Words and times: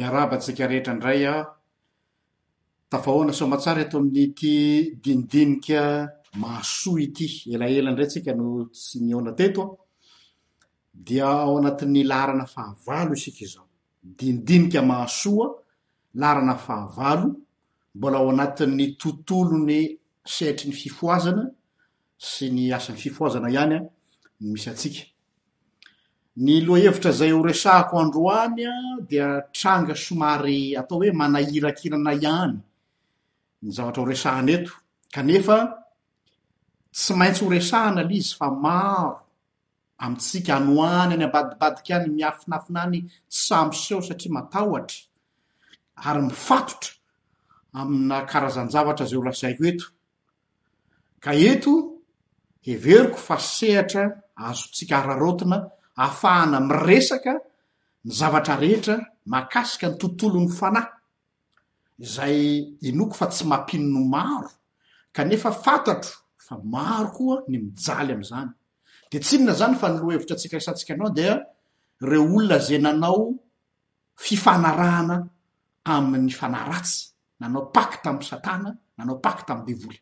miarabatsika 0.00 0.66
rehetra 0.66 0.94
indray 0.94 1.22
a 1.32 1.34
tafahoana 2.92 3.32
soma-tsara 3.40 3.80
eto 3.84 3.96
amin'ny 4.00 4.24
ty 4.38 4.54
dinidinika 5.02 5.80
maasoa 6.42 6.98
ity 7.06 7.26
elaela 7.54 7.90
indray 7.90 8.08
tsika 8.12 8.32
no 8.38 8.46
tsy 8.74 8.96
nyoana 9.08 9.32
teto 9.40 9.62
a 9.72 9.74
dia 11.06 11.26
ao 11.42 11.52
anatin'ny 11.60 12.00
laarana 12.10 12.44
fahavalo 12.54 13.12
isika 13.18 13.40
izao 13.46 13.66
dinidinika 14.18 14.80
mahasoa 14.90 15.46
laarana 16.20 16.54
fahavalo 16.66 17.28
mbola 17.94 18.16
ao 18.18 18.28
anatin'ny 18.34 18.82
tontolo 19.00 19.56
ny 19.68 19.80
setry 20.34 20.64
ny 20.70 20.74
fifoazana 20.82 21.44
sy 22.30 22.44
ny 22.54 22.62
asan'ny 22.76 23.00
fifoazana 23.04 23.48
ihany 23.54 23.74
an 23.78 23.84
nmisy 24.40 24.68
atsika 24.72 25.02
ny 26.40 26.60
loa 26.64 26.78
hevitra 26.80 27.12
zay 27.12 27.30
horesahako 27.36 27.98
androany 28.00 28.62
an 28.72 29.00
dia 29.08 29.28
tranga 29.58 29.94
somary 30.04 30.60
atao 30.80 30.96
hoe 31.00 31.10
manahirakirana 31.20 32.12
ihany 32.16 32.54
ny 33.62 33.68
zavatra 33.76 34.00
ho 34.02 34.06
resahana 34.10 34.50
eto 34.58 34.72
ka 35.14 35.20
nefa 35.30 35.58
tsy 36.96 37.12
maintsy 37.20 37.42
horesahana 37.46 38.00
al 38.04 38.12
izy 38.18 38.30
fa 38.38 38.46
maro 38.64 39.10
amitsika 40.06 40.52
anohany 40.58 41.12
any 41.16 41.24
ambadibadiky 41.28 41.92
any 41.96 42.08
miafinafina 42.16 42.80
any 42.86 43.00
tssamy 43.34 43.74
seo 43.82 44.00
satria 44.08 44.32
matahotra 44.36 44.98
ary 46.08 46.20
mifatotra 46.28 46.92
amina 47.80 48.16
karazanjavatra 48.30 49.04
za 49.10 49.16
o 49.20 49.26
lasaiko 49.28 49.62
eto 49.72 49.86
ka 51.24 51.30
eto 51.52 51.72
heveriko 52.66 53.18
fa 53.26 53.36
sehatra 53.56 54.02
azotsika 54.48 54.94
ararotina 55.02 55.58
ahafahana 56.00 56.58
miresaka 56.68 57.32
ny 58.04 58.10
zavatra 58.18 58.54
rehetra 58.62 58.96
makasika 59.34 59.86
ny 59.92 59.96
tontolo 60.00 60.38
ny 60.44 60.48
fanay 60.58 60.86
zay 62.14 62.38
inoko 62.88 63.14
fa 63.20 63.26
tsy 63.32 63.44
mampinono 63.50 64.00
maro 64.14 64.50
kanefa 65.16 65.50
fantatro 65.64 66.14
fa 66.46 66.54
maro 66.74 67.08
koa 67.16 67.36
ny 67.50 67.56
mijaly 67.64 68.12
am'zany 68.16 68.48
de 69.12 69.16
tsinona 69.24 69.52
zany 69.60 69.74
fa 69.80 69.86
ny 69.92 70.00
loha 70.00 70.14
hevitra 70.16 70.34
antsika 70.36 70.56
resantsika 70.58 70.92
anao 70.96 71.10
dia 71.18 71.32
reo 72.08 72.24
olona 72.36 72.56
zay 72.66 72.78
nanao 72.84 73.20
fifanarahana 74.24 75.16
amin'ny 75.92 76.32
fanay 76.40 76.64
ratsy 76.70 76.98
nanao 77.40 77.62
paky 77.76 77.96
tamiy 78.04 78.26
satana 78.30 78.68
nanao 78.96 79.18
paky 79.24 79.42
tamiy 79.48 79.64
devoly 79.68 79.98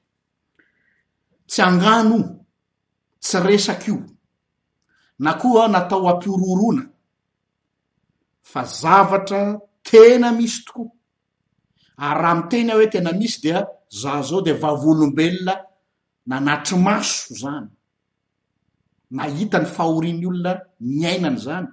tsy 1.50 1.60
angano 1.68 2.18
tsy 3.24 3.36
resak' 3.48 3.86
io 3.90 3.98
na 5.18 5.34
koa 5.34 5.68
natao 5.68 6.08
ampiororona 6.08 6.82
fa 8.52 8.64
zavatra 8.64 9.58
tena 9.82 10.32
misy 10.32 10.64
tokoa 10.66 10.90
ary 12.08 12.22
raha 12.22 12.34
miteny 12.38 12.70
ah 12.70 12.74
hoe 12.76 12.86
tena 12.92 13.10
misy 13.12 13.40
dia 13.42 13.66
za 13.90 14.22
zao 14.22 14.40
de 14.40 14.52
vavolombelona 14.52 15.54
nanatry 16.26 16.78
maso 16.78 17.34
zany 17.34 17.68
nahita 19.10 19.58
ny 19.60 19.66
fahorian' 19.76 20.26
olona 20.28 20.52
ny 20.80 21.06
ainany 21.06 21.38
zany 21.46 21.68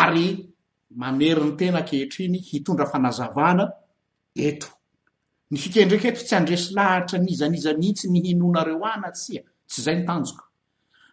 ary 0.00 0.26
maneri 0.98 1.42
ny 1.44 1.54
tena 1.60 1.78
akehitriny 1.80 2.38
hitondra 2.48 2.86
fanazavana 2.92 3.64
eto 4.48 4.68
ny 5.50 5.56
fikendrekyeto 5.62 6.20
tsy 6.26 6.34
andresy 6.36 6.66
lahatra 6.76 7.16
nizanizanitsy 7.18 8.06
nyhinonareo 8.08 8.84
anatsia 8.94 9.42
tsy 9.68 9.80
izay 9.80 9.96
nytanjoko 9.98 10.43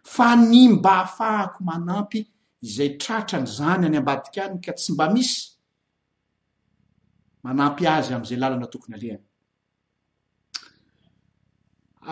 fa 0.02 0.36
ny 0.36 0.68
mba 0.68 0.92
hafahako 0.98 1.58
manampy 1.64 2.20
izay 2.62 2.90
tratrany 3.00 3.46
zany 3.46 3.86
any 3.86 3.96
ambadika 3.98 4.42
any 4.44 4.58
ka 4.64 4.72
tsy 4.76 4.92
mba 4.92 5.06
misy 5.14 5.38
manampy 7.44 7.82
azy 7.94 8.10
am'izay 8.16 8.38
lalana 8.40 8.66
tokony 8.72 8.94
alehany 8.98 9.24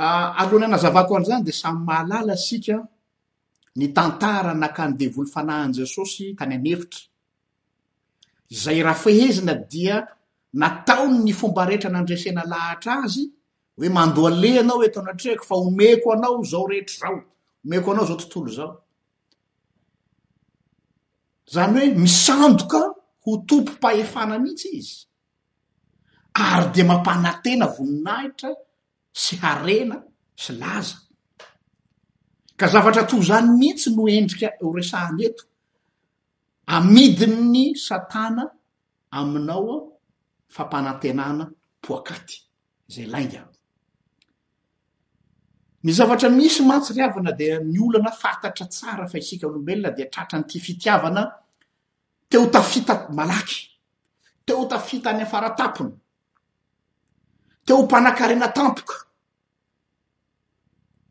ah, 0.00 0.30
alohana 0.40 0.68
nazavako 0.72 1.12
and' 1.16 1.26
izany 1.26 1.44
de 1.44 1.52
samy 1.60 1.80
mahalala 1.88 2.32
asika 2.38 2.76
ny 3.78 3.86
tantara 3.96 4.52
nakany 4.62 4.92
de 5.00 5.06
volo 5.14 5.28
fanahany 5.34 5.72
jesosy 5.80 6.24
tany 6.38 6.54
anevitra 6.54 7.00
zay 8.62 8.78
raha 8.86 9.00
fehezina 9.04 9.54
dia 9.72 9.96
nataoy 10.60 11.12
ny 11.24 11.32
fomba 11.40 11.62
rehetra 11.66 11.90
nandresena 11.90 12.42
lahatra 12.52 12.92
azy 13.04 13.24
hoe 13.78 13.88
mandoale 13.96 14.50
anao 14.60 14.76
hoe 14.78 14.86
ataonatrehako 14.90 15.44
fa 15.48 15.54
ho 15.62 15.68
meko 15.78 16.06
anao 16.14 16.36
zao 16.50 16.66
rehetra 16.70 16.98
zao 17.00 17.20
meko 17.64 17.90
anao 17.92 18.06
zao 18.06 18.16
tontolo 18.16 18.50
zao 18.52 18.70
zany 21.54 21.80
hoe 21.82 21.94
misandoka 22.02 22.80
ho 23.24 23.30
tompo 23.48 23.72
mpahefana 23.76 24.34
mihitsy 24.42 24.68
izy 24.80 24.96
ary 26.48 26.66
di 26.74 26.82
mampanantena 26.90 27.66
voninahitra 27.74 28.50
sy 29.22 29.34
harena 29.42 29.96
sy 30.42 30.52
laza 30.62 30.96
ka 32.58 32.66
zavatra 32.72 33.02
to 33.10 33.16
zany 33.28 33.48
mihitsy 33.60 33.88
no 33.96 34.02
endrika 34.18 34.48
o 34.64 34.72
resahany 34.78 35.20
eto 35.28 35.44
amidin'ny 36.76 37.64
satana 37.86 38.44
aminaoa 39.18 39.76
fampanantenana 40.54 41.44
poakaty 41.84 42.36
zay 42.92 43.06
laingaby 43.12 43.56
ny 45.82 45.92
zavatra 45.96 46.28
misy 46.28 46.60
mantsiriavana 46.66 47.32
dia 47.36 47.60
ny 47.60 47.78
olana 47.80 48.12
fantatra 48.12 48.66
tsara 48.72 49.06
fa 49.10 49.18
isika 49.18 49.46
olombelona 49.48 49.90
dia 49.96 50.06
tratra 50.12 50.38
ny 50.38 50.44
ty 50.44 50.58
fitiavana 50.60 51.22
teo 52.30 52.46
tafita 52.52 52.94
malaky 53.16 53.58
teo 54.46 54.64
tafita 54.68 55.08
any 55.14 55.22
afaratapony 55.24 55.92
teo 57.66 57.78
mpanankarina 57.84 58.48
tantoka 58.56 58.94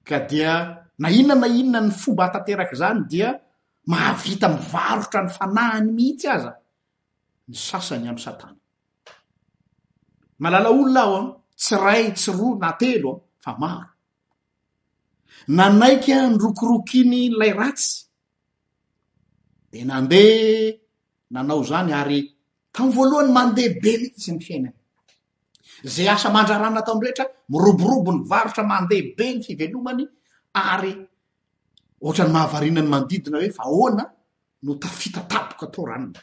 ka 0.07 0.19
dia 0.29 0.53
na 0.99 1.09
inona 1.09 1.47
na 1.47 1.47
inona 1.59 1.81
ny 1.87 1.91
fomba 1.91 2.23
hatanterak' 2.29 2.75
zany 2.81 3.01
dia 3.09 3.33
mahavita 3.89 4.47
mivarotra 4.53 5.21
ny 5.25 5.29
fanahany 5.37 5.91
mihitsy 5.97 6.27
aza 6.29 6.51
ny 7.47 7.55
sasany 7.67 8.09
ano 8.09 8.17
satana 8.21 8.57
malala 10.45 10.69
olona 10.69 11.01
aho 11.01 11.15
a 11.19 11.23
tsy 11.57 11.75
ray 11.85 12.03
tsy 12.13 12.31
roa 12.37 12.57
na 12.61 12.69
teloa 12.79 13.21
fa 13.43 13.53
maro 13.57 13.89
nanaikya 15.57 16.17
nyrokirokiny 16.33 17.17
nlay 17.29 17.51
ratsy 17.59 17.91
de 19.71 19.77
nandeha 19.85 20.75
nanao 21.33 21.61
zany 21.69 21.91
ary 22.01 22.19
tamy 22.73 22.89
voalohany 22.95 23.29
mandehaibe 23.37 23.91
niky 23.99 24.15
izy 24.21 24.31
ny 24.35 24.39
fiainany 24.45 24.77
zay 25.93 26.07
asa 26.13 26.27
mandrarana 26.35 26.79
atao 26.81 26.93
amdrehetra 26.95 27.25
miroborobo 27.51 28.11
ny 28.15 28.21
varotra 28.31 28.63
mandeha 28.71 29.05
be 29.17 29.25
ny 29.33 29.39
fivelomany 29.45 30.03
ary 30.71 30.93
ohatrany 32.03 32.31
mahavarinany 32.35 32.89
mandidina 32.93 33.37
oe 33.41 33.49
fa 33.57 33.63
aoana 33.69 34.03
no 34.63 34.71
tafita 34.83 35.19
tapoko 35.31 35.63
atao 35.67 35.85
ranyny 35.89 36.13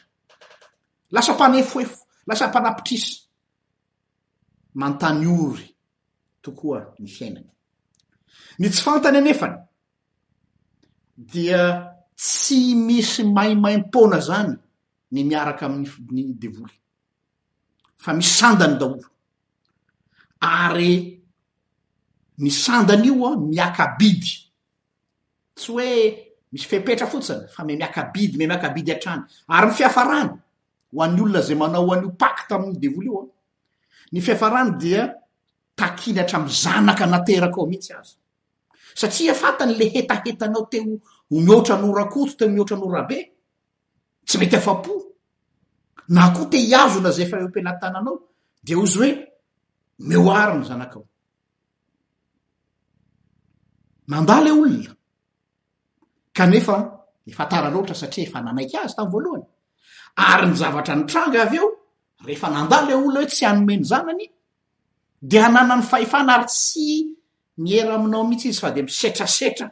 lasa 1.13 1.31
mpanefoefo 1.35 1.97
lasa 2.27 2.43
mpanapitrisy 2.49 3.11
manntany 4.79 5.23
ory 5.45 5.67
tokoa 6.43 6.79
ny 6.99 7.07
fiainany 7.17 7.49
ny 8.59 8.69
tsy 8.69 8.81
fantany 8.83 9.17
anefany 9.19 9.55
dia 11.15 11.61
tsy 12.15 12.75
misy 12.75 13.23
maimaym-pona 13.23 14.19
zany 14.21 14.55
ny 15.11 15.21
miaraka 15.23 15.65
amin'nyny 15.69 16.33
devoly 16.41 16.73
fa 18.03 18.13
misandany 18.13 18.75
daholo 18.79 19.05
ary 20.41 20.93
mi 22.37 22.51
sandany 22.51 23.05
io 23.07 23.25
a 23.27 23.35
miakabidy 23.37 24.31
tsy 25.55 25.67
hoe 25.71 25.91
misy 26.51 26.67
fepetra 26.69 27.07
fotsiny 27.07 27.47
fa 27.55 27.63
mi 27.63 27.75
miakabidy 27.77 28.37
mi 28.37 28.47
miakabidy 28.49 28.91
an-trany 28.95 29.23
ary 29.53 29.67
mi 29.71 29.77
fiafarana 29.77 30.33
ho 30.93 31.01
an'ny 31.05 31.21
olona 31.21 31.41
zay 31.45 31.55
manao 31.55 31.85
ho 31.87 31.93
an'nyo 31.93 32.11
pacta 32.21 32.55
amin'ny 32.55 32.79
devoly 32.81 33.07
io 33.09 33.21
a 33.21 33.25
ny 34.11 34.21
fiafarany 34.21 34.73
dia 34.81 35.03
takinatra 35.77 36.39
mzanaka 36.45 37.05
naterako 37.11 37.59
ao 37.61 37.67
mihitsy 37.67 37.93
azy 37.99 38.13
satria 39.01 39.33
fatany 39.33 39.73
le 39.79 39.85
hetahetanao 39.95 40.63
teo 40.71 40.85
miotranorakoto 41.43 42.33
teo 42.37 42.47
miotranorabe 42.55 43.17
tsy 44.27 44.35
mety 44.41 44.55
afapo 44.57 44.93
na 46.15 46.33
ko 46.35 46.45
te 46.51 46.57
hiazona 46.67 47.11
za 47.15 47.21
efapilatananao 47.25 48.15
de 48.65 48.73
ozy 48.83 48.97
hoe 48.99 49.09
moariny 50.25 50.65
zanakao 50.69 51.03
nanda 54.11 54.35
le 54.43 54.51
olona 54.51 54.91
kanefa 56.37 56.75
taaloatra 57.51 57.95
satria 58.01 58.25
efa 58.27 58.39
aa 58.47 58.81
azytaloary 58.85 59.43
ny 60.45 60.53
zavatra 60.61 60.93
ntranga 61.01 61.39
av 61.45 61.53
eo 61.59 61.67
rehefa 62.27 62.47
nanda 62.55 62.77
le 62.87 62.93
olona 62.95 63.19
hoe 63.19 63.29
tsy 63.31 63.43
anomeny 63.51 63.83
zanany 63.91 64.25
de 65.21 65.39
hanana 65.41 65.75
ny 65.77 65.81
fahefana 65.83 66.31
ary 66.37 66.47
tsy 66.49 66.89
ny 67.63 67.71
era 67.79 67.95
aminao 67.97 68.23
mihitsy 68.27 68.47
izy 68.49 68.61
fa 68.61 68.71
de 68.71 68.81
misetrasetra 68.85 69.69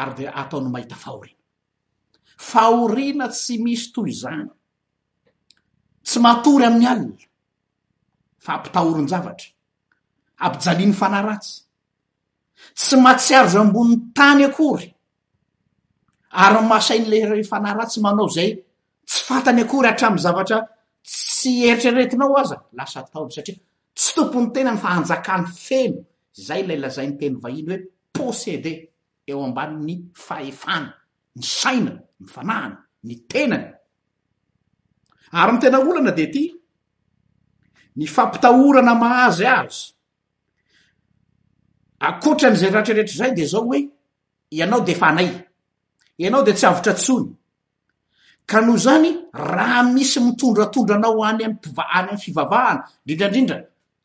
ary 0.00 0.14
de 0.18 0.24
ataony 0.28 0.68
mahita 0.70 0.94
fahorina 0.98 1.38
fahoriana 2.50 3.26
tsy 3.34 3.54
misy 3.62 3.88
toy 3.94 4.12
zana 4.22 4.46
tsy 6.06 6.18
matory 6.24 6.64
amin'ny 6.68 6.86
alina 6.92 7.18
fa 8.44 8.52
ampitahoriny-javatra 8.58 9.48
ampijaliany 10.48 10.94
fanaratsy 11.02 11.54
tsy 12.78 12.96
matsiarozo 13.04 13.58
amboniny 13.60 14.00
tany 14.16 14.42
akory 14.48 14.88
ary 16.46 16.60
masain' 16.70 17.08
lehre 17.10 17.42
fanaratsy 17.52 17.98
manao 18.04 18.28
zay 18.34 18.50
tsy 19.08 19.20
fantany 19.28 19.60
akory 19.66 19.88
atramny 19.88 20.20
zavatra 20.24 20.58
tsy 21.08 21.52
eritreretinao 21.70 22.36
aza 22.42 22.56
lasatytaholy 22.78 23.32
satria 23.36 23.60
tompo 24.14 24.40
ny 24.40 24.46
tena 24.54 24.72
ny 24.74 24.78
fahanjakany 24.80 25.46
feno 25.52 25.98
zay 26.34 26.62
lay 26.66 26.78
lazay 26.78 27.06
ny 27.10 27.14
teny 27.18 27.36
vahiny 27.42 27.66
hoe 27.70 27.80
posede 28.12 28.72
eo 29.26 29.42
ambani'ny 29.44 29.94
fahefana 30.14 30.94
ny 31.36 31.42
saina 31.42 31.92
ny 32.20 32.26
fanahana 32.32 32.76
ny 33.06 33.14
tenany 33.30 33.68
ary 35.32 35.52
ny 35.52 35.58
tena 35.60 35.78
olana 35.80 36.12
de 36.16 36.24
aty 36.30 36.44
ny 37.96 38.06
fampitahorana 38.14 38.94
mahazy 39.02 39.46
azy 39.58 39.82
akoatra 42.08 42.48
n'izay 42.52 42.70
rahatreretra 42.74 43.16
zay 43.20 43.32
de 43.36 43.44
zao 43.52 43.62
hoe 43.66 43.80
ianao 44.56 44.80
de 44.86 44.94
fanay 45.00 45.28
ianao 46.22 46.42
de 46.46 46.52
tsy 46.56 46.66
avotra 46.68 46.92
ntsony 46.94 47.28
ka 48.50 48.58
noho 48.64 48.78
zany 48.86 49.08
raha 49.32 49.80
misy 49.94 50.18
mitondratondra 50.26 50.94
anao 51.00 51.20
any 51.28 51.42
am 51.46 51.52
mpiva-ay 51.56 51.98
amy 52.02 52.16
fivavahana 52.24 52.80
indrindraindrindra 53.08 53.58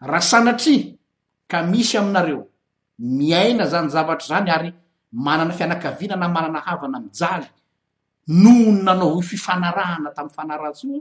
raha 0.00 0.20
sanatri 0.22 0.98
ka 1.46 1.62
misy 1.62 1.96
aminareo 1.98 2.46
miaina 2.98 3.66
zany 3.66 3.88
zavatra 3.90 4.26
zany 4.28 4.50
ary 4.50 4.74
manana 5.12 5.52
fianakaviana 5.52 6.16
na 6.16 6.28
manana 6.28 6.60
havana 6.60 7.00
mijaly 7.00 7.46
nohony 8.26 8.82
na 8.82 8.92
anao 8.92 9.14
ho 9.14 9.20
fifanarahana 9.20 10.10
tamin'ny 10.14 10.34
fanaratsoa 10.34 11.00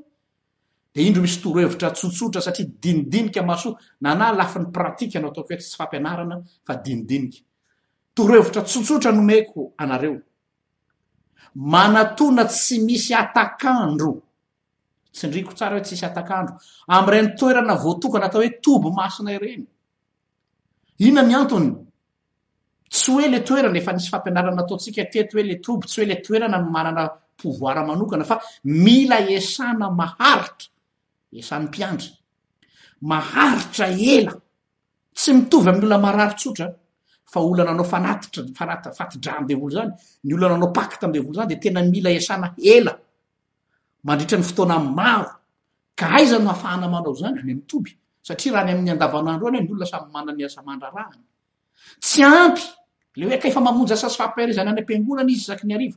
de 0.93 1.01
indro 1.05 1.21
misy 1.21 1.39
toroevitra 1.41 1.91
tsotsotra 1.91 2.41
satria 2.41 2.65
dinidinika 2.81 3.43
masoa 3.43 3.77
nana 4.01 4.31
lafi 4.33 4.59
ny 4.59 4.65
pratika 4.71 5.19
anao 5.19 5.29
ataoko 5.31 5.49
oetry 5.51 5.61
tsy 5.61 5.75
fampianarana 5.77 6.41
fa 6.65 6.73
dinidinika 6.75 7.37
toroevitra 8.15 8.61
tsotsotra 8.65 9.11
nomeko 9.11 9.73
anareo 9.77 10.21
manatoana 11.55 12.45
tsy 12.45 12.79
misy 12.85 13.13
atakandro 13.13 14.23
tsyndriko 15.17 15.51
tsara 15.53 15.75
hoe 15.77 15.81
tsi 15.85 15.97
sy 15.97 16.05
atak'andro 16.05 16.55
am 16.93 17.09
ray 17.11 17.21
ny 17.23 17.33
toerana 17.39 17.75
voatokana 17.83 18.25
atao 18.29 18.41
hoe 18.41 18.59
tobo 18.63 18.91
masina 18.97 19.31
ireny 19.37 19.65
iona 21.05 21.23
miantony 21.29 21.69
tsy 22.91 23.11
hoe 23.11 23.27
le 23.33 23.39
toerana 23.47 23.77
efa 23.81 23.93
nisy 23.95 24.09
fampianaran 24.13 24.55
nataotsika 24.59 25.05
teto 25.13 25.39
e 25.39 25.43
le 25.49 25.57
tobo 25.65 25.87
tsy 25.87 26.01
hoe 26.01 26.09
le 26.09 26.17
toerana 26.25 26.57
ny 26.61 26.69
manana 26.75 27.03
povoira 27.41 27.85
manokana 27.85 28.23
fa 28.31 28.37
mila 28.85 29.17
esana 29.37 29.89
maharitra 29.99 30.69
esanypiandry 31.39 32.11
maharitra 33.01 33.85
ela 34.15 34.33
tsy 35.17 35.33
mitovy 35.37 35.69
amy 35.69 35.83
olna 35.85 35.97
mararitsotra 36.05 36.67
fa 37.33 37.39
olana 37.49 37.71
anao 37.71 37.87
fanatitra 37.93 38.43
afatidra 38.69 39.39
adevolo 39.41 39.73
zany 39.79 39.93
ny 40.25 40.33
olana 40.35 40.55
anao 40.57 40.71
pat 40.77 41.03
amevolo 41.03 41.37
zany 41.39 41.47
de 41.49 41.55
tena 41.63 41.81
mila 41.93 42.09
ena 42.77 42.93
mandritrany 44.07 44.43
fotoana 44.49 44.77
maro 44.99 45.31
ka 45.99 46.05
aizano 46.17 46.43
mahafahanamanao 46.47 47.13
zany 47.21 47.37
any 47.43 47.51
amtoby 47.55 47.91
satria 48.27 48.51
raha 48.53 48.63
ny 48.67 48.71
aminy 48.73 48.91
andavanandroany 48.95 49.57
h 49.59 49.63
ny 49.65 49.69
olona 49.73 49.87
samy 49.93 50.07
manany 50.15 50.41
asamandrarahan 50.49 51.19
y 52.15 52.23
ampye 52.31 53.35
e 53.35 53.39
ka 53.43 53.49
fa 53.57 53.61
mamonja 53.67 53.95
asasfaprzan 53.99 54.69
any 54.71 54.81
ampionan 54.81 55.27
izy 55.33 55.45
any 55.53 55.95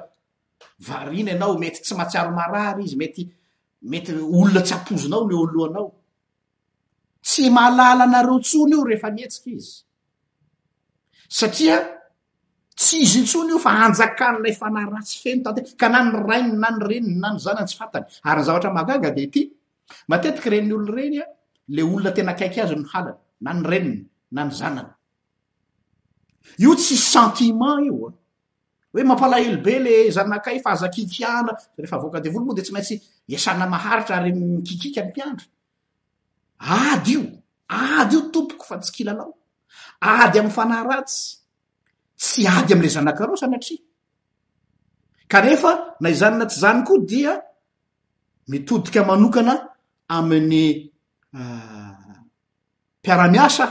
varina 0.89 1.33
anao 1.35 1.55
mety 1.63 1.81
tsy 1.85 1.95
matsiaro 2.01 2.31
marary 2.41 2.83
izy 2.87 2.97
mety 3.03 3.23
mety 3.91 4.13
olona 4.37 4.63
tsy 4.67 4.75
apozonaono 4.77 5.83
tsy 7.27 7.45
maalala 7.57 8.05
anareo 8.09 8.39
tsony 8.47 8.75
io 8.79 8.85
rehefa 8.91 9.09
mietsika 9.17 9.49
izy 9.57 9.71
satria 11.39 11.77
tsy 12.81 12.97
izyntsony 13.07 13.49
io 13.53 13.59
fa 13.67 13.73
anjakannay 13.87 14.53
fanaratsy 14.61 15.17
feno 15.25 15.51
t 15.57 15.75
ka 15.81 15.89
na 15.91 16.01
ny 16.07 16.13
rainy 16.29 16.53
na 16.63 16.69
nrennn 16.79 17.25
nrya 18.79 19.11
de 19.17 19.25
ty 19.35 19.43
matetiky 20.11 20.49
ren' 20.51 20.73
olo 20.75 20.93
renya 20.95 21.25
le 21.75 21.83
olona 21.83 22.11
tena 22.15 22.33
kaiky 22.39 22.61
azy 22.61 22.75
no 22.79 22.87
halany 22.95 23.19
na 23.43 23.51
ny 23.55 23.61
reniny 23.71 24.01
na 24.31 24.45
ny 24.47 24.51
zanana 24.59 24.95
io 26.63 26.73
tsy 26.79 26.95
sentimen 26.97 27.79
ioa 27.91 28.11
hoe 28.93 29.03
mampalaelobele 29.05 29.93
znaay 30.15 30.59
moa 30.63 32.21
de 32.55 32.63
tsy 32.63 32.73
maintsy 32.73 32.95
esanamaharitra 33.37 34.15
ary 34.17 34.33
nkikiky 34.33 35.01
ny 35.03 35.09
mpiandro 35.11 35.47
ady 36.59 37.13
io 37.13 37.23
ady 37.69 38.15
io 38.17 38.31
tompoko 38.31 38.65
fa 38.65 38.79
tsy 38.79 38.93
kilalao 38.93 39.33
ady 40.01 40.39
amin'ny 40.39 40.55
fanahy 40.55 40.85
ratsy 40.89 41.37
tsy 42.19 42.47
ady 42.47 42.73
amin'ilay 42.73 42.95
zanakareo 42.95 43.37
sanatria 43.37 43.83
kanefa 45.31 45.71
na 46.01 46.09
izanona 46.09 46.47
tsy 46.47 46.59
zany 46.61 46.83
koa 46.87 46.99
dia 47.09 47.33
mitodika 48.49 49.05
manokana 49.05 49.55
amin'ny 50.17 50.63
a 51.33 51.41
ah, 51.41 52.17
mpiaramiasa 53.01 53.65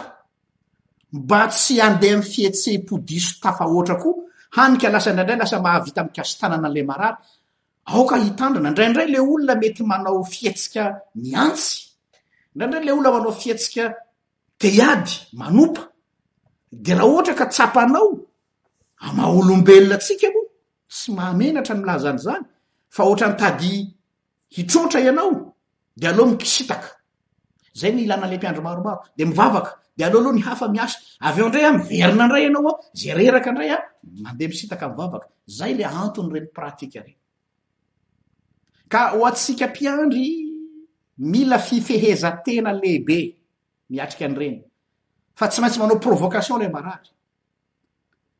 mba 1.14 1.40
tsy 1.52 1.80
andeha 1.82 2.14
aminy 2.16 2.28
fihetseh 2.32 2.76
podiso 2.88 3.32
tafaoatra 3.42 3.96
koa 4.04 4.16
hanika 4.56 4.90
lasandraindray 4.94 5.40
lasa 5.40 5.58
mahavita 5.66 6.00
amikasitanana 6.02 6.68
an'la 6.68 6.84
marary 6.92 7.18
aoka 7.92 8.16
hitandrina 8.24 8.70
indraiindray 8.70 9.08
lay 9.12 9.22
olona 9.32 9.54
mety 9.62 9.82
manao 9.92 10.24
fietsika 10.34 10.84
miantsy 11.24 11.74
ndrandray 12.56 12.86
le 12.86 12.92
olo 12.92 13.10
anao 13.16 13.32
fiatsika 13.32 13.84
teiady 14.58 15.12
manopa 15.34 15.82
de 16.72 16.94
laha 16.94 17.06
ohatra 17.08 17.34
ka 17.36 17.46
tsapanao 17.46 18.12
amah 19.06 19.36
olombelona 19.38 19.96
atsika 19.96 20.28
voa 20.34 20.46
tsy 20.90 21.12
mamenatra 21.12 21.76
ny 21.76 21.84
lazany 21.86 22.20
zany 22.26 22.46
fa 22.96 23.04
ohatrany 23.04 23.36
tady 23.40 23.74
hitrotra 24.56 25.00
ianao 25.02 25.34
de 25.98 26.06
aloha 26.08 26.32
mipisitaka 26.32 26.88
zay 27.80 27.92
ny 27.92 28.02
ilanale 28.04 28.38
mpiandro 28.38 28.64
maromaro 28.64 29.00
de 29.18 29.26
mivavaka 29.26 29.72
de 29.98 30.04
alaalohany 30.06 30.42
hafamiaa 30.48 30.90
aveo 31.28 31.50
ndray 31.50 31.66
a 31.66 31.72
miverina 31.78 32.26
ndray 32.26 32.44
ianao 32.44 32.68
ao 32.70 32.80
ze 33.00 33.14
reraka 33.18 33.52
ndray 33.52 33.72
a 33.76 33.78
mandeha 34.24 34.50
misitaka 34.50 34.90
mvavaka 34.90 35.28
zay 35.58 35.74
le 35.78 35.84
antony 35.86 36.30
renatka 36.34 37.00
reny 37.06 37.18
ka 38.92 39.00
ho 39.12 39.26
atsika 39.28 39.68
mpiandry 39.68 40.45
mila 41.18 41.60
fifehezatena 41.60 42.72
lehibe 42.72 43.36
miatrika 43.90 44.26
anyreny 44.26 44.60
fa 45.36 45.48
tsy 45.48 45.62
maintsy 45.62 45.80
manao 45.80 46.00
provocation 46.00 46.60
la 46.60 46.70
marary 46.70 47.10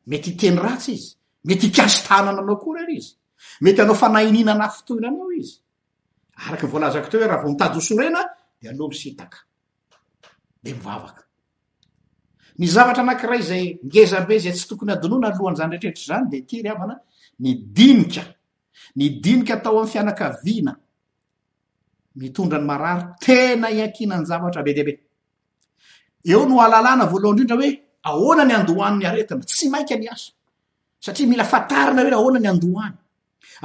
mety 0.08 0.30
iteny 0.32 0.56
ratsy 0.60 0.92
izy 0.92 1.16
mety 1.44 1.68
hikasotanana 1.68 2.42
anao 2.42 2.56
akorany 2.56 2.94
izy 2.98 3.14
mety 3.62 3.82
anao 3.82 3.96
fanainina 3.96 4.52
ana 4.52 4.68
fotoyna 4.70 5.08
anao 5.08 5.32
izy 5.32 5.60
araky 6.48 6.66
nyvoalazako 6.66 7.10
teo 7.10 7.20
hoe 7.20 7.28
raha 7.28 7.44
vo 7.44 7.50
mitady 7.50 7.78
osorena 7.78 8.20
de 8.62 8.70
aloha 8.70 8.90
misitaka 8.90 9.38
de 10.64 10.74
mivavaka 10.74 11.24
ny 12.60 12.68
zavatra 12.68 13.04
anankiray 13.04 13.42
zay 13.42 13.80
miezabe 13.84 14.38
zay 14.40 14.52
tsy 14.54 14.68
tokony 14.68 14.92
adinoana 14.92 15.28
alohan 15.28 15.56
zany 15.56 15.72
retreritra 15.72 16.06
zany 16.16 16.30
de 16.30 16.42
ty 16.42 16.62
ryavana 16.62 17.00
ndinika 17.40 18.24
n 18.96 19.22
dinika 19.22 19.54
atao 19.54 19.80
ami'ny 19.80 19.92
fianakaviana 19.92 20.76
mitondrany 22.16 22.64
marary 22.66 23.06
niakinanavtrbe 23.60 24.72
eabeeo 24.80 26.42
noalalnavoalohandrindra 26.52 27.56
oe 27.62 27.70
aoana 28.10 28.44
ny 28.50 28.54
andohany 28.60 28.96
ny 29.00 29.06
aretana 29.10 29.42
tsy 29.50 29.68
maika 29.74 29.96
ny 30.02 30.06
asa 30.14 30.32
satria 31.06 31.28
mila 31.32 31.44
fatarina 31.54 32.02
e 32.04 32.12
aona 32.18 32.40
ny 32.44 32.48
andohany 32.54 32.96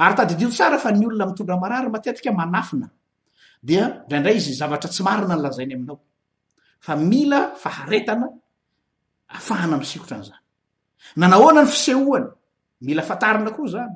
ary 0.03 0.13
tadidio 0.17 0.49
sara 0.57 0.77
fa 0.83 0.89
ny 0.91 1.05
olona 1.07 1.25
mitondra 1.29 1.55
marary 1.63 1.87
matetika 1.95 2.31
manafina 2.39 2.87
dia 3.67 3.83
ndraindray 4.05 4.35
izy 4.37 4.53
zavatra 4.59 4.89
tsy 4.93 5.01
marina 5.07 5.35
ny 5.35 5.41
lazainy 5.43 5.73
aminao 5.75 5.97
fa 6.85 6.93
mila 7.09 7.39
faharetana 7.63 8.27
afahana 9.37 9.75
misikotrany 9.81 10.23
zany 10.27 10.43
nanaoana 11.21 11.61
ny 11.63 11.69
fisehoany 11.73 12.27
mila 12.85 13.01
fatarina 13.09 13.49
koa 13.57 13.67
zany 13.75 13.95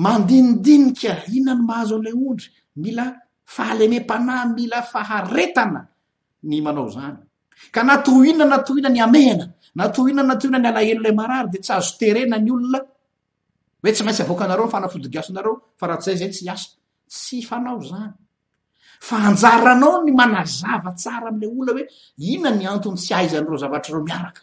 mandinidinika 0.05 1.13
inona 1.37 1.53
ny 1.55 1.63
mahazo 1.69 1.95
an'lay 1.97 2.15
ondry 2.29 2.49
mila 2.77 3.05
alemem-pana 3.47 4.47
mila 4.55 4.83
faharetana 4.83 5.83
ny 6.45 6.61
manao 6.63 6.89
zany 6.89 7.19
ka 7.73 7.83
natoina 7.85 8.45
natohina 8.45 8.89
ny 8.89 9.01
amehna 9.01 9.55
natoina 9.77 10.23
natohina 10.23 10.59
ny 10.61 10.69
alaelo 10.69 11.03
la 11.03 11.13
marary 11.13 11.49
de 11.51 11.59
tsy 11.59 11.73
azo 11.73 11.97
terena 11.99 12.39
ny 12.39 12.51
olona 12.51 12.81
oe 13.85 13.93
tsy 13.93 14.05
maintsy 14.05 14.23
vknareofnanrahatayay 14.25 16.29
tsy 16.33 16.49
asa 16.51 16.69
tsy 17.09 17.43
fanao 17.49 17.81
zany 17.81 18.13
fa 19.01 19.17
anjaranao 19.29 20.03
ny 20.05 20.13
manazava 20.13 20.93
tsara 20.95 21.29
amle 21.29 21.47
olona 21.47 21.73
hoe 21.73 21.85
iona 22.19 22.51
ny 22.51 22.67
antony 22.67 22.97
tsy 22.97 23.15
ah 23.15 23.29
zanyreo 23.29 23.57
zavatrreoaak 23.61 24.37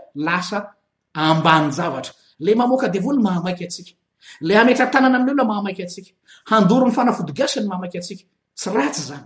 abanyjavatre 1.14 2.12
aoaaevoloaaaieaetrtanana 2.44 5.16
amy 5.18 5.30
olona 5.32 5.44
maaaasika 5.50 6.10
andoro 6.56 6.84
ny 6.88 6.92
fanafodigasny 6.98 7.64
mahamai 7.68 7.90
atsika 7.98 8.24
tsy 8.56 8.68
ratsyzny 8.76 9.22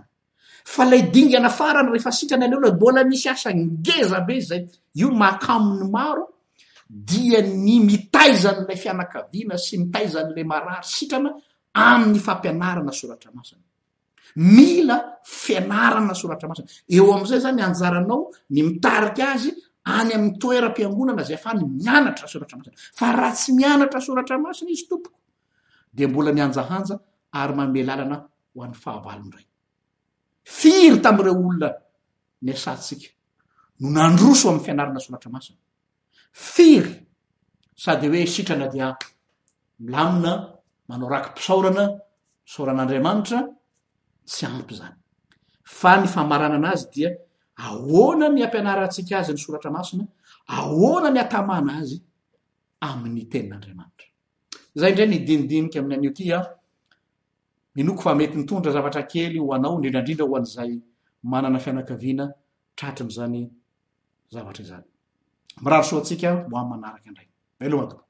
fala 0.75 0.95
dingana 1.15 1.49
farany 1.59 1.89
rehefa 1.93 2.11
itrana 2.23 2.45
yaloh 2.45 2.71
mbola 2.77 3.01
misy 3.11 3.27
asaggezabe 3.33 4.35
zay 4.49 4.61
io 5.01 5.09
makamny 5.23 5.85
maro 5.97 6.25
dia 7.09 7.39
ny 7.65 7.71
mitaizanylay 7.89 8.77
fakiana 8.77 9.57
sy 9.57 9.89
aiznylr 9.99 11.29
any 11.89 12.13
fmianrana 12.27 12.91
soatrainamila 13.01 14.95
fianaranasotinaeo 15.43 17.07
amzay 17.17 17.39
zany 17.45 17.59
ajranao 17.69 18.19
ny 18.53 18.59
mitaiy 18.67 19.21
azy 19.33 19.49
any 19.97 20.11
amny 20.17 20.29
toerampianonana 20.43 21.21
za 21.29 21.37
fa 21.43 21.49
ay 21.53 21.59
miantrasoraina 21.83 22.71
fa 22.99 23.07
raha 23.19 23.31
tsy 23.39 23.49
mianatra 23.59 23.99
soratra 24.07 24.35
asiny 24.51 24.69
izytompoko 24.75 25.17
dembola 25.97 26.29
miajaanja 26.37 26.95
ary 27.41 27.53
maelanahoan'yhavny 27.59 29.41
firy 30.57 30.97
tami'ireo 31.05 31.33
olona 31.43 31.69
ny 32.45 32.51
asatsika 32.59 33.09
no 33.81 33.87
nandroso 33.97 34.45
am'ny 34.49 34.63
fianarana 34.67 34.99
soratra 35.05 35.29
masina 35.35 35.59
firy 36.53 36.93
sady 37.83 38.05
hoe 38.11 38.23
sitrana 38.35 38.67
dia 38.73 38.87
milamina 39.85 40.31
manao 40.89 41.09
raky 41.13 41.29
mpisarana 41.31 41.85
isaoran'andriamanitra 42.47 43.39
tsy 44.29 44.43
ampy 44.49 44.73
zany 44.79 44.97
fa 45.79 45.91
ny 46.01 46.05
famarana 46.15 46.55
ana 46.59 46.69
azy 46.75 46.85
dia 46.95 47.09
ahoana 47.65 48.25
ny 48.35 48.39
ampianarantsika 48.45 49.13
azy 49.21 49.31
ny 49.35 49.41
soratra 49.45 49.69
masina 49.77 50.03
ahoana 50.57 51.09
ny 51.15 51.19
atamana 51.25 51.71
azy 51.81 51.97
amin'ny 52.89 53.23
tenin'andriamanitra 53.31 54.07
zay 54.79 54.89
indre 54.91 55.05
ny 55.11 55.17
dinidinika 55.27 55.75
amin'ny 55.79 55.95
aniokiaa 55.97 56.41
inoko 57.81 58.01
fa 58.01 58.15
mety 58.15 58.35
mitondra 58.37 58.71
zavatra 58.75 59.03
kely 59.11 59.35
ho 59.41 59.47
anao 59.55 59.77
ndrindrandrindra 59.79 60.25
ho 60.27 60.33
an'izay 60.39 60.71
manana 61.31 61.59
fianakaviana 61.63 62.25
tratriny 62.77 63.11
zany 63.17 63.39
zavatra 64.33 64.61
izany 64.65 64.87
miraro 65.63 65.85
soatsika 65.89 66.29
mo 66.49 66.55
am 66.61 66.67
manaraky 66.71 67.07
indrayk 67.09 67.29
mlohmat 67.59 68.08